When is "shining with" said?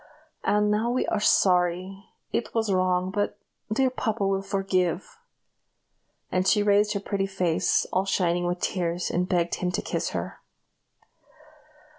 8.05-8.61